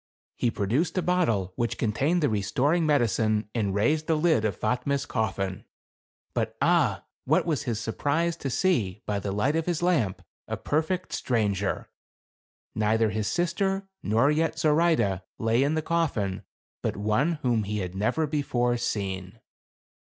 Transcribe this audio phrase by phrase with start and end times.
[0.35, 5.05] He produced a bottle which contained the restoring medicine, and raised the lid of Fatme's
[5.05, 5.63] coffin.
[6.33, 7.05] But ah!
[7.25, 11.13] what was his sur prise to see, by the light of his lamp, a perfect
[11.13, 11.85] 182 THE CAE AVAN.
[11.85, 11.89] stranger.
[12.73, 16.45] Neither his sister, nor yet Zoraide, lay in the coffin,
[16.81, 19.39] but one whom he had never be fore seen.